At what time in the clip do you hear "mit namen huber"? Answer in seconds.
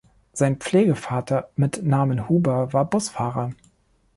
1.55-2.73